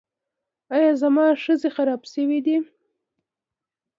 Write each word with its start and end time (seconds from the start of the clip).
ایا 0.75 0.91
زما 1.01 1.25
سږي 1.43 1.69
خراب 1.75 2.01
شوي 2.13 2.39
دي؟ 2.45 2.57